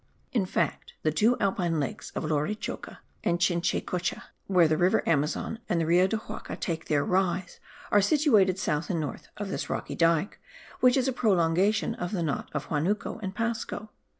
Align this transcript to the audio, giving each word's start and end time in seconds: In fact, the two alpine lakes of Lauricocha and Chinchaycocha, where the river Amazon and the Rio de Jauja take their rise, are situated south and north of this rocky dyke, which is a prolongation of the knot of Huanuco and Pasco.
In 0.31 0.47
fact, 0.47 0.95
the 1.03 1.11
two 1.11 1.37
alpine 1.39 1.79
lakes 1.79 2.09
of 2.15 2.23
Lauricocha 2.23 3.01
and 3.23 3.37
Chinchaycocha, 3.37 4.23
where 4.47 4.67
the 4.67 4.75
river 4.75 5.07
Amazon 5.07 5.59
and 5.69 5.79
the 5.79 5.85
Rio 5.85 6.07
de 6.07 6.17
Jauja 6.17 6.59
take 6.59 6.85
their 6.85 7.05
rise, 7.05 7.59
are 7.91 8.01
situated 8.01 8.57
south 8.57 8.89
and 8.89 8.99
north 8.99 9.27
of 9.37 9.49
this 9.49 9.69
rocky 9.69 9.93
dyke, 9.93 10.39
which 10.79 10.97
is 10.97 11.07
a 11.07 11.13
prolongation 11.13 11.93
of 11.93 12.13
the 12.13 12.23
knot 12.23 12.49
of 12.51 12.69
Huanuco 12.69 13.19
and 13.21 13.35
Pasco. 13.35 13.91